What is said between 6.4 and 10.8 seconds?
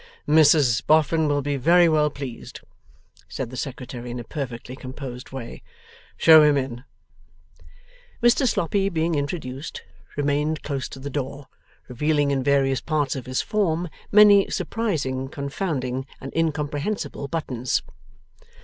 him in.' Mr Sloppy being introduced, remained